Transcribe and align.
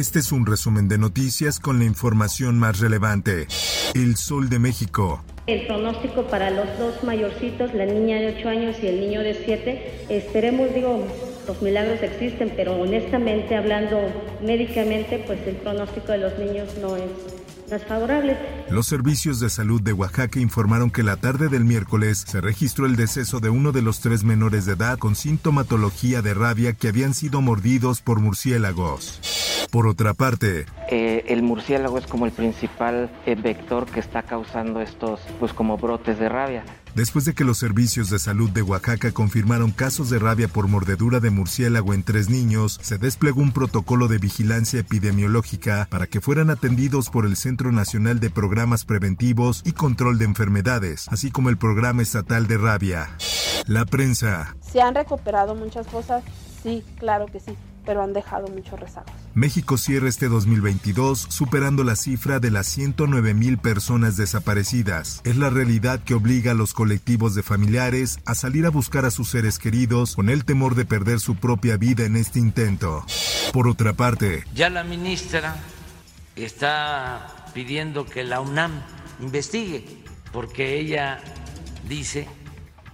Este 0.00 0.20
es 0.20 0.32
un 0.32 0.46
resumen 0.46 0.88
de 0.88 0.96
noticias 0.96 1.60
con 1.60 1.78
la 1.78 1.84
información 1.84 2.58
más 2.58 2.80
relevante. 2.80 3.48
El 3.92 4.16
Sol 4.16 4.48
de 4.48 4.58
México. 4.58 5.22
El 5.46 5.66
pronóstico 5.66 6.26
para 6.28 6.48
los 6.48 6.78
dos 6.78 7.04
mayorcitos, 7.04 7.74
la 7.74 7.84
niña 7.84 8.16
de 8.16 8.38
8 8.38 8.48
años 8.48 8.76
y 8.82 8.86
el 8.86 8.98
niño 8.98 9.20
de 9.20 9.34
7, 9.44 10.06
esperemos, 10.08 10.72
digo, 10.74 11.06
los 11.46 11.60
milagros 11.60 12.02
existen, 12.02 12.50
pero 12.56 12.80
honestamente 12.80 13.54
hablando 13.54 13.98
médicamente, 14.42 15.22
pues 15.26 15.38
el 15.46 15.56
pronóstico 15.56 16.12
de 16.12 16.18
los 16.18 16.38
niños 16.38 16.70
no 16.80 16.96
es, 16.96 17.10
no 17.68 17.76
es 17.76 17.84
favorable. 17.84 18.38
Los 18.70 18.86
servicios 18.86 19.38
de 19.38 19.50
salud 19.50 19.82
de 19.82 19.92
Oaxaca 19.92 20.40
informaron 20.40 20.90
que 20.90 21.02
la 21.02 21.16
tarde 21.18 21.48
del 21.50 21.66
miércoles 21.66 22.24
se 22.26 22.40
registró 22.40 22.86
el 22.86 22.96
deceso 22.96 23.40
de 23.40 23.50
uno 23.50 23.70
de 23.70 23.82
los 23.82 24.00
tres 24.00 24.24
menores 24.24 24.64
de 24.64 24.72
edad 24.72 24.98
con 24.98 25.14
sintomatología 25.14 26.22
de 26.22 26.32
rabia 26.32 26.72
que 26.72 26.88
habían 26.88 27.12
sido 27.12 27.42
mordidos 27.42 28.00
por 28.00 28.20
murciélagos. 28.20 29.49
Por 29.70 29.86
otra 29.86 30.14
parte, 30.14 30.66
eh, 30.90 31.24
el 31.28 31.42
murciélago 31.42 31.96
es 31.98 32.06
como 32.06 32.26
el 32.26 32.32
principal 32.32 33.08
eh, 33.24 33.36
vector 33.36 33.86
que 33.86 34.00
está 34.00 34.24
causando 34.24 34.80
estos, 34.80 35.20
pues 35.38 35.52
como 35.52 35.78
brotes 35.78 36.18
de 36.18 36.28
rabia. 36.28 36.64
Después 36.96 37.24
de 37.24 37.34
que 37.34 37.44
los 37.44 37.58
servicios 37.58 38.10
de 38.10 38.18
salud 38.18 38.50
de 38.50 38.62
Oaxaca 38.62 39.12
confirmaron 39.12 39.70
casos 39.70 40.10
de 40.10 40.18
rabia 40.18 40.48
por 40.48 40.66
mordedura 40.66 41.20
de 41.20 41.30
murciélago 41.30 41.94
en 41.94 42.02
tres 42.02 42.28
niños, 42.28 42.80
se 42.82 42.98
desplegó 42.98 43.40
un 43.40 43.52
protocolo 43.52 44.08
de 44.08 44.18
vigilancia 44.18 44.80
epidemiológica 44.80 45.86
para 45.88 46.08
que 46.08 46.20
fueran 46.20 46.50
atendidos 46.50 47.08
por 47.08 47.24
el 47.24 47.36
Centro 47.36 47.70
Nacional 47.70 48.18
de 48.18 48.30
Programas 48.30 48.84
Preventivos 48.84 49.62
y 49.64 49.70
Control 49.70 50.18
de 50.18 50.24
Enfermedades, 50.24 51.06
así 51.10 51.30
como 51.30 51.48
el 51.48 51.58
Programa 51.58 52.02
Estatal 52.02 52.48
de 52.48 52.58
Rabia. 52.58 53.08
La 53.68 53.84
prensa. 53.84 54.56
¿Se 54.60 54.80
han 54.80 54.96
recuperado 54.96 55.54
muchas 55.54 55.86
cosas? 55.86 56.24
Sí, 56.64 56.82
claro 56.98 57.26
que 57.26 57.38
sí 57.38 57.56
pero 57.84 58.02
han 58.02 58.12
dejado 58.12 58.48
muchos 58.48 58.78
rezagos. 58.78 59.10
México 59.34 59.78
cierra 59.78 60.08
este 60.08 60.28
2022 60.28 61.26
superando 61.28 61.84
la 61.84 61.96
cifra 61.96 62.40
de 62.40 62.50
las 62.50 62.66
109 62.66 63.34
mil 63.34 63.58
personas 63.58 64.16
desaparecidas. 64.16 65.20
Es 65.24 65.36
la 65.36 65.50
realidad 65.50 66.00
que 66.00 66.14
obliga 66.14 66.52
a 66.52 66.54
los 66.54 66.74
colectivos 66.74 67.34
de 67.34 67.42
familiares 67.42 68.18
a 68.26 68.34
salir 68.34 68.66
a 68.66 68.70
buscar 68.70 69.04
a 69.04 69.10
sus 69.10 69.28
seres 69.28 69.58
queridos 69.58 70.16
con 70.16 70.28
el 70.28 70.44
temor 70.44 70.74
de 70.74 70.84
perder 70.84 71.20
su 71.20 71.36
propia 71.36 71.76
vida 71.76 72.04
en 72.04 72.16
este 72.16 72.38
intento. 72.38 73.04
Por 73.52 73.68
otra 73.68 73.92
parte, 73.92 74.44
ya 74.54 74.70
la 74.70 74.84
ministra 74.84 75.56
está 76.36 77.46
pidiendo 77.54 78.06
que 78.06 78.24
la 78.24 78.40
UNAM 78.40 78.72
investigue 79.20 80.04
porque 80.32 80.78
ella 80.78 81.20
dice 81.88 82.26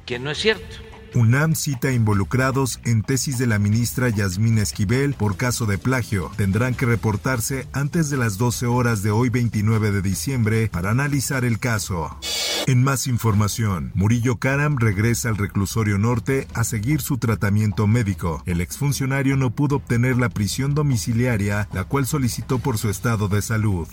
que 0.05 0.19
no 0.19 0.31
es 0.31 0.39
cierto 0.39 0.77
UNAM 1.17 1.55
cita 1.55 1.93
involucrados 1.93 2.79
en 2.85 3.03
tesis 3.03 3.39
de 3.39 3.47
la 3.47 3.59
ministra 3.59 4.11
Yasmín 4.11 4.59
Esquivel 4.59 5.15
por 5.15 5.39
caso 5.39 5.65
de 5.65 5.79
plagio. 5.79 6.31
Tendrán 6.37 6.75
que 6.75 6.85
reportarse 6.85 7.67
antes 7.73 8.11
de 8.11 8.19
las 8.19 8.37
12 8.37 8.67
horas 8.67 9.03
de 9.03 9.13
hoy 9.13 9.31
29 9.31 9.93
de 9.93 10.03
diciembre 10.03 10.69
para 10.71 10.91
analizar 10.91 11.47
el 11.47 11.59
caso. 11.59 12.19
En 12.67 12.85
más 12.85 13.07
información, 13.07 13.93
Murillo 13.95 14.37
Karam 14.37 14.77
regresa 14.77 15.31
al 15.31 15.39
reclusorio 15.39 15.97
norte 15.97 16.49
a 16.53 16.65
seguir 16.65 17.01
su 17.01 17.17
tratamiento 17.17 17.87
médico. 17.87 18.43
El 18.45 18.61
exfuncionario 18.61 19.37
no 19.37 19.55
pudo 19.55 19.77
obtener 19.77 20.19
la 20.19 20.29
prisión 20.29 20.75
domiciliaria, 20.75 21.69
la 21.73 21.85
cual 21.85 22.07
solicitó 22.07 22.59
por 22.59 22.77
su 22.77 22.91
estado 22.91 23.29
de 23.29 23.41
salud. 23.41 23.89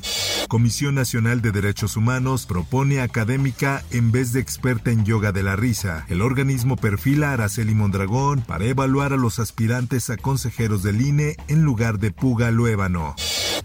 Comisión 0.50 0.96
Nacional 0.96 1.42
de 1.42 1.52
Derechos 1.52 1.96
Humanos 1.96 2.46
propone 2.48 3.00
académica 3.00 3.84
en 3.92 4.12
vez 4.12 4.34
de 4.34 4.40
experta 4.40 4.92
en 4.92 5.06
yoga 5.06 5.32
de 5.32 5.44
la 5.44 5.56
risa. 5.56 6.06
El 6.10 6.22
organismo 6.22 6.76
perfila 6.76 7.13
a 7.22 7.34
Araceli 7.34 7.76
Mondragón 7.76 8.42
para 8.42 8.66
evaluar 8.66 9.14
a 9.14 9.18
los 9.18 9.38
aspirantes 9.38 10.10
a 10.10 10.18
consejeros 10.18 10.82
del 10.82 11.02
INE 11.02 11.36
en 11.48 11.62
lugar 11.62 12.00
de 12.00 12.10
Puga 12.10 12.50
Luébano. 12.50 13.16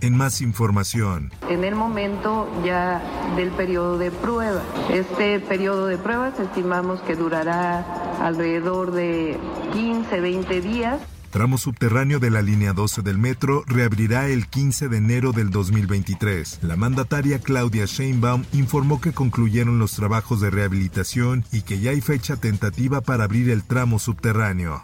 En 0.02 0.16
más 0.16 0.42
información. 0.42 1.32
En 1.48 1.64
el 1.64 1.74
momento 1.74 2.46
ya 2.64 3.00
del 3.36 3.50
periodo 3.50 3.96
de 3.96 4.10
prueba. 4.10 4.62
Este 4.90 5.40
periodo 5.40 5.86
de 5.86 5.96
pruebas 5.96 6.38
estimamos 6.38 7.00
que 7.00 7.16
durará 7.16 8.18
alrededor 8.20 8.92
de 8.92 9.38
15, 9.72 10.20
20 10.20 10.60
días 10.60 11.00
tramo 11.28 11.58
subterráneo 11.58 12.18
de 12.18 12.30
la 12.30 12.42
línea 12.42 12.72
12 12.72 13.02
del 13.02 13.18
metro, 13.18 13.64
reabrirá 13.66 14.28
el 14.28 14.48
15 14.48 14.88
de 14.88 14.96
enero 14.96 15.32
del 15.32 15.50
2023. 15.50 16.60
La 16.62 16.76
mandataria 16.76 17.38
Claudia 17.38 17.84
Sheinbaum 17.86 18.44
informó 18.52 19.00
que 19.00 19.12
concluyeron 19.12 19.78
los 19.78 19.92
trabajos 19.92 20.40
de 20.40 20.50
rehabilitación 20.50 21.44
y 21.52 21.62
que 21.62 21.80
ya 21.80 21.90
hay 21.90 22.00
fecha 22.00 22.36
tentativa 22.36 23.00
para 23.00 23.24
abrir 23.24 23.50
el 23.50 23.62
tramo 23.62 23.98
subterráneo. 23.98 24.82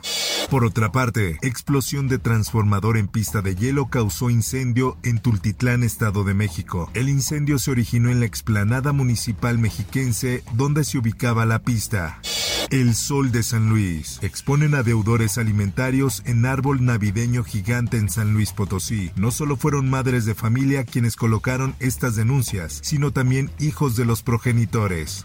Por 0.50 0.64
otra 0.64 0.92
parte, 0.92 1.38
explosión 1.42 2.08
de 2.08 2.18
transformador 2.18 2.96
en 2.96 3.08
pista 3.08 3.42
de 3.42 3.56
hielo 3.56 3.86
causó 3.86 4.30
incendio 4.30 4.96
en 5.02 5.18
Tultitlán, 5.18 5.82
Estado 5.82 6.22
de 6.24 6.34
México. 6.34 6.90
El 6.94 7.08
incendio 7.08 7.58
se 7.58 7.70
originó 7.70 8.10
en 8.10 8.20
la 8.20 8.26
explanada 8.26 8.92
municipal 8.92 9.58
mexiquense 9.58 10.44
donde 10.54 10.84
se 10.84 10.98
ubicaba 10.98 11.46
la 11.46 11.60
pista. 11.60 12.20
El 12.70 12.94
Sol 12.94 13.30
de 13.30 13.42
San 13.42 13.68
Luis. 13.68 14.18
Exponen 14.22 14.74
a 14.74 14.82
deudores 14.82 15.38
alimentarios 15.38 16.22
en 16.24 16.46
árbol 16.46 16.84
navideño 16.84 17.44
gigante 17.44 17.98
en 17.98 18.08
San 18.08 18.32
Luis 18.32 18.52
Potosí. 18.52 19.10
No 19.16 19.30
solo 19.30 19.56
fueron 19.56 19.88
madres 19.90 20.24
de 20.24 20.34
familia 20.34 20.84
quienes 20.84 21.16
colocaron 21.16 21.74
estas 21.78 22.16
denuncias, 22.16 22.80
sino 22.82 23.12
también 23.12 23.50
hijos 23.58 23.96
de 23.96 24.04
los 24.04 24.22
progenitores. 24.22 25.22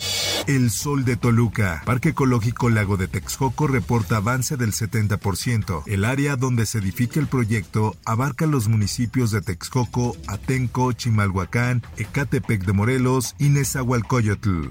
El 0.48 0.72
Sol 0.72 1.06
de 1.06 1.16
Toluca. 1.16 1.82
Parque 1.86 2.10
Ecológico 2.10 2.70
Lago 2.70 2.98
de 2.98 3.08
Texcoco 3.08 3.68
reporta 3.68 4.18
avance 4.18 4.58
del 4.58 4.74
70%. 4.74 5.84
El 5.86 6.06
área 6.06 6.36
donde 6.36 6.66
se 6.66 6.80
edifica 6.80 7.20
el 7.20 7.28
proyecto 7.28 7.96
abarca 8.06 8.46
los 8.46 8.68
municipios 8.68 9.32
de 9.32 9.42
Texcoco, 9.42 10.16
Atenco, 10.28 10.92
Chimalhuacán, 10.94 11.84
Ecatepec 11.98 12.66
de 12.66 12.74
Morelos 12.74 13.36
y 13.40 13.50
Nezahualcóyotl. 13.50 14.70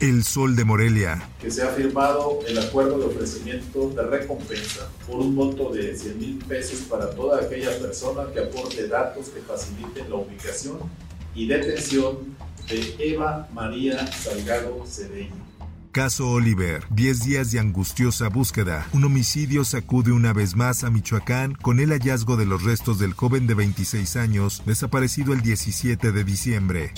El 0.00 0.24
Sol 0.24 0.56
de 0.56 0.64
Morelia. 0.64 1.26
Que 1.40 1.50
se 1.50 1.62
ha 1.62 1.68
firmado 1.68 2.40
el 2.46 2.58
acuerdo 2.58 2.98
de 2.98 3.06
ofrecimiento 3.06 3.88
de 3.90 4.02
recompensa 4.02 4.88
por 5.06 5.20
un 5.20 5.34
monto 5.34 5.72
de 5.72 5.96
100 5.96 6.18
mil 6.18 6.38
pesos 6.44 6.80
para 6.80 7.10
toda 7.10 7.40
aquella 7.40 7.78
persona 7.78 8.24
que 8.32 8.40
aporte 8.40 8.88
datos 8.88 9.30
que 9.30 9.40
faciliten 9.40 10.10
la 10.10 10.16
ubicación 10.16 10.78
y 11.34 11.46
detención 11.46 12.36
de 12.68 12.94
Eva 12.98 13.48
María 13.54 14.06
Salgado 14.12 14.84
Cedeño 14.86 15.55
Caso 15.96 16.28
Oliver, 16.28 16.84
10 16.90 17.24
días 17.24 17.52
de 17.52 17.58
angustiosa 17.58 18.28
búsqueda. 18.28 18.86
Un 18.92 19.04
homicidio 19.04 19.64
sacude 19.64 20.12
una 20.12 20.34
vez 20.34 20.54
más 20.54 20.84
a 20.84 20.90
Michoacán 20.90 21.54
con 21.54 21.80
el 21.80 21.88
hallazgo 21.88 22.36
de 22.36 22.44
los 22.44 22.64
restos 22.64 22.98
del 22.98 23.14
joven 23.14 23.46
de 23.46 23.54
26 23.54 24.16
años 24.16 24.62
desaparecido 24.66 25.32
el 25.32 25.40
17 25.40 26.12
de 26.12 26.22
diciembre. 26.22 26.92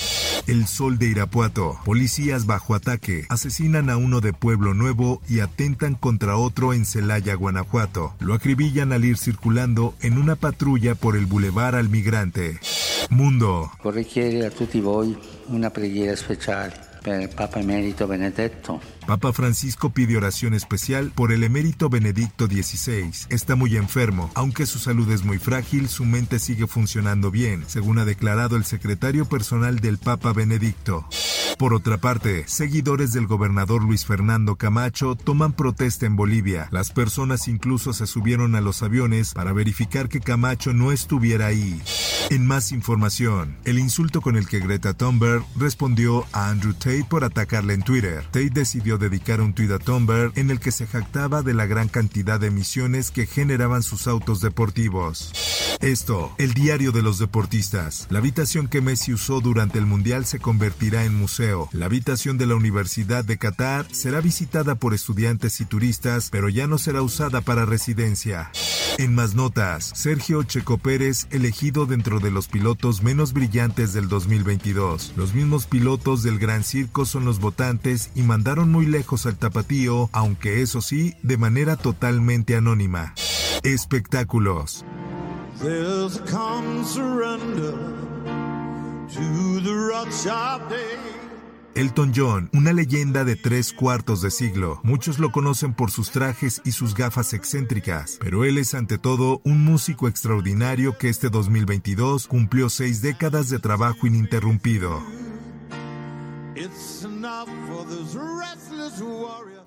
El 0.49 0.67
Sol 0.67 0.99
de 0.99 1.07
Irapuato. 1.07 1.79
Policías 1.85 2.47
bajo 2.47 2.75
ataque. 2.75 3.25
Asesinan 3.29 3.89
a 3.89 3.97
uno 3.97 4.21
de 4.21 4.33
Pueblo 4.33 4.75
Nuevo 4.75 5.23
y 5.29 5.39
atentan 5.39 5.95
contra 5.95 6.37
otro 6.37 6.73
en 6.73 6.85
Celaya, 6.85 7.37
Guanajuato. 7.37 8.17
Lo 8.19 8.35
acribillan 8.35 8.93
al 8.93 9.05
ir 9.05 9.17
circulando 9.17 9.95
en 10.01 10.19
una 10.19 10.35
patrulla 10.35 10.97
por 10.97 11.17
el 11.17 11.27
Boulevard 11.27 11.77
al 11.77 11.89
Migrante. 11.89 12.59
Mundo. 13.11 13.71
Corrigiere 13.81 14.45
a 14.45 14.51
tutti 14.51 14.81
voi 14.81 15.17
una 15.47 15.71
preghiera 15.71 16.17
speciale 16.17 16.88
Papa 17.37 17.61
Emérito 17.61 18.07
Benedetto. 18.07 18.81
Papa 19.07 19.33
Francisco 19.33 19.91
pide 19.91 20.17
oración 20.17 20.53
especial 20.53 21.13
por 21.15 21.33
el 21.33 21.43
emérito 21.43 21.89
Benedicto 21.89 22.47
XVI. 22.47 23.11
Está 23.31 23.57
muy 23.57 23.77
enfermo, 23.77 24.31
aunque 24.35 24.67
su 24.67 24.79
salud 24.79 25.11
es 25.11 25.25
muy 25.25 25.39
frágil, 25.39 25.89
su 25.89 26.05
mente 26.05 26.39
sigue 26.39 26.67
funcionando 26.67 27.31
bien, 27.31 27.65
según 27.67 27.99
ha 27.99 28.05
declarado 28.05 28.57
el 28.57 28.65
secretario 28.65 29.25
personal 29.25 29.79
del 29.81 29.99
Papa 29.99 30.33
Benedicto. 30.33 31.07
Por 31.59 31.75
otra 31.75 31.99
parte, 31.99 32.45
seguidores 32.47 33.13
del 33.13 33.27
gobernador 33.27 33.83
Luis 33.83 34.05
Fernando 34.05 34.55
Camacho 34.57 35.17
toman 35.17 35.53
protesta 35.55 36.07
en 36.07 36.15
Bolivia. 36.15 36.69
Las 36.71 36.93
personas 36.93 37.49
incluso 37.49 37.93
se 37.93 38.07
subieron 38.07 38.55
a 38.55 38.61
los 38.61 38.83
aviones 38.83 39.35
para 39.35 39.53
verificar 39.53 40.09
que 40.09 40.21
Camacho 40.21 40.73
no 40.73 40.93
estuviera 40.93 41.47
ahí. 41.47 41.83
En 42.31 42.47
más 42.47 42.73
información, 42.73 43.57
el 43.65 43.79
insulto 43.79 44.21
con 44.21 44.37
el 44.37 44.47
que 44.47 44.61
Greta 44.61 44.93
Thunberg 44.95 45.43
respondió 45.57 46.27
a 46.33 46.51
Andrew 46.51 46.75
Tate 46.89 47.05
por 47.05 47.23
atacarle 47.23 47.75
en 47.75 47.83
Twitter. 47.83 48.25
Tate 48.31 48.49
decidió 48.49 48.97
dedicar 48.97 49.43
un 49.43 49.53
tuit 49.53 49.71
a 49.73 49.79
Thunberg 49.79 50.33
en 50.37 50.51
el 50.51 50.59
que 50.59 50.73
se 50.73 50.87
jactaba 50.87 51.43
de 51.43 51.53
la 51.53 51.67
gran 51.67 51.89
cantidad 51.89 52.41
de 52.41 52.47
emisiones 52.47 53.11
que 53.11 53.27
generaban 53.27 53.83
sus 53.83 54.07
autos 54.07 54.41
deportivos. 54.41 55.31
Esto, 55.83 56.35
el 56.39 56.55
diario 56.55 56.91
de 56.91 57.03
los 57.03 57.19
deportistas. 57.19 58.07
La 58.09 58.21
habitación 58.21 58.69
que 58.69 58.81
Messi 58.81 59.13
usó 59.13 59.43
durante 59.43 59.79
el 59.79 59.85
Mundial 59.85 60.25
se 60.25 60.39
convertirá 60.39 61.05
en 61.05 61.15
museo. 61.15 61.69
La 61.73 61.85
habitación 61.85 62.39
de 62.39 62.47
la 62.47 62.55
Universidad 62.55 63.23
de 63.23 63.37
Qatar 63.37 63.87
será 63.93 64.23
visitada 64.23 64.75
por 64.75 64.95
estudiantes 64.95 65.61
y 65.61 65.67
turistas, 65.67 66.31
pero 66.31 66.49
ya 66.49 66.67
no 66.67 66.79
será 66.79 67.03
usada 67.03 67.43
para 67.43 67.67
residencia. 67.67 68.51
En 68.99 69.15
más 69.15 69.37
notas, 69.37 69.93
Sergio 69.95 70.43
Checo 70.43 70.77
Pérez 70.77 71.29
elegido 71.31 71.87
dentro 71.87 72.19
de 72.19 72.33
los 72.33 72.49
pilotos 72.49 73.01
menos 73.01 73.33
brillantes 73.33 73.93
del 73.93 74.09
2022. 74.09 75.13
Los 75.17 75.35
mismos 75.35 75.67
pilotos 75.67 76.25
del 76.25 76.41
Gran 76.41 76.65
Circo 76.65 77.05
son 77.05 77.25
los 77.25 77.39
votantes 77.39 78.11
y 78.17 78.23
mandaron 78.23 78.73
muy 78.73 78.87
lejos 78.87 79.25
al 79.27 79.37
tapatío, 79.37 80.11
aunque 80.11 80.63
eso 80.63 80.81
sí, 80.81 81.15
de 81.23 81.37
manera 81.37 81.77
totalmente 81.77 82.57
anónima. 82.57 83.15
Espectáculos. 83.63 84.85
Elton 91.79 92.13
John, 92.13 92.51
una 92.53 92.73
leyenda 92.73 93.23
de 93.23 93.37
tres 93.37 93.73
cuartos 93.73 94.21
de 94.21 94.33
siglo. 94.33 94.81
Muchos 94.83 95.21
lo 95.21 95.31
conocen 95.31 95.75
por 95.75 95.93
sus 95.93 96.11
trajes 96.11 96.61
y 96.65 96.73
sus 96.73 96.93
gafas 96.93 97.33
excéntricas, 97.35 98.19
pero 98.21 98.45
él 98.45 98.59
es 98.59 98.75
ante 98.75 98.99
todo 98.99 99.41
un 99.45 99.65
músico 99.65 100.09
extraordinario 100.09 100.99
que 100.99 101.09
este 101.09 101.31
2022 101.31 102.27
cumplió 102.27 102.69
seis 102.69 103.01
décadas 103.01 103.49
de 103.49 103.61
trabajo 103.61 104.09
ininterrumpido. 104.09 105.01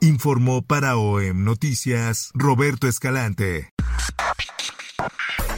Informó 0.01 0.63
para 0.63 0.97
OEM 0.97 1.45
Noticias 1.45 2.31
Roberto 2.33 2.89
Escalante. 2.89 3.69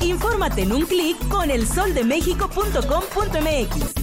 Infórmate 0.01 0.61
en 0.61 0.73
un 0.73 0.85
clic 0.85 1.17
con 1.29 1.49
elsoldemexico.com.mx. 1.49 4.02